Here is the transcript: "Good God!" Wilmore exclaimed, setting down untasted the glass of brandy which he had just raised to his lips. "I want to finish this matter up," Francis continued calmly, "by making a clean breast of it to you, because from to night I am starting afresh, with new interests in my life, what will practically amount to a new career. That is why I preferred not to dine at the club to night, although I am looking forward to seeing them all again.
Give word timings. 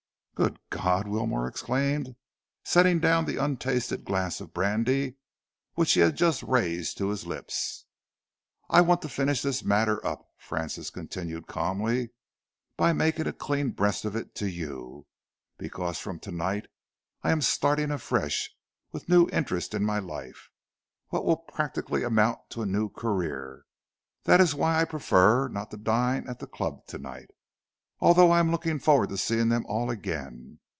"Good 0.33 0.57
God!" 0.71 1.07
Wilmore 1.07 1.47
exclaimed, 1.47 2.15
setting 2.63 2.99
down 2.99 3.29
untasted 3.29 3.99
the 3.99 4.03
glass 4.03 4.41
of 4.41 4.55
brandy 4.55 5.17
which 5.75 5.93
he 5.93 5.99
had 5.99 6.17
just 6.17 6.41
raised 6.41 6.97
to 6.97 7.09
his 7.09 7.27
lips. 7.27 7.85
"I 8.67 8.81
want 8.81 9.03
to 9.03 9.09
finish 9.09 9.43
this 9.43 9.63
matter 9.63 10.03
up," 10.03 10.27
Francis 10.39 10.89
continued 10.89 11.45
calmly, 11.45 12.09
"by 12.75 12.91
making 12.91 13.27
a 13.27 13.33
clean 13.33 13.69
breast 13.69 14.03
of 14.03 14.15
it 14.15 14.33
to 14.37 14.49
you, 14.49 15.05
because 15.59 15.99
from 15.99 16.17
to 16.21 16.31
night 16.31 16.65
I 17.21 17.29
am 17.31 17.41
starting 17.41 17.91
afresh, 17.91 18.49
with 18.91 19.07
new 19.09 19.29
interests 19.31 19.75
in 19.75 19.83
my 19.85 19.99
life, 19.99 20.49
what 21.09 21.23
will 21.23 21.37
practically 21.37 22.01
amount 22.01 22.49
to 22.49 22.63
a 22.63 22.65
new 22.65 22.89
career. 22.89 23.65
That 24.23 24.41
is 24.41 24.55
why 24.55 24.81
I 24.81 24.85
preferred 24.85 25.53
not 25.53 25.69
to 25.69 25.77
dine 25.77 26.27
at 26.27 26.39
the 26.39 26.47
club 26.47 26.87
to 26.87 26.97
night, 26.97 27.29
although 28.03 28.31
I 28.31 28.39
am 28.39 28.49
looking 28.49 28.79
forward 28.79 29.09
to 29.09 29.15
seeing 29.17 29.49
them 29.49 29.63
all 29.67 29.91
again. 29.91 30.57